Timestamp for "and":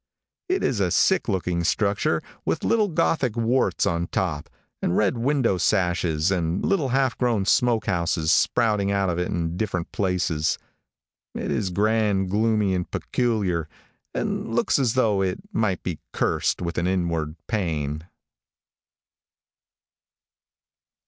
4.81-4.97, 6.31-6.65, 12.73-12.89, 14.11-14.55